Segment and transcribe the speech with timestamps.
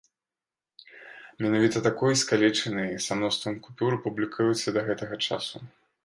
[1.45, 5.55] Менавіта такой, скалечанай, са мноствам купюр, публікуецца да гэтага часу.